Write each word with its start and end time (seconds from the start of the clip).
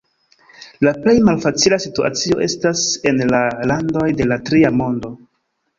La 0.87 0.93
plej 1.03 1.13
malfacila 1.27 1.79
situacio 1.85 2.41
estas 2.47 2.83
en 3.13 3.25
la 3.35 3.45
landoj 3.75 4.11
de 4.23 4.33
la 4.33 4.45
Tria 4.51 4.77
Mondo. 4.81 5.19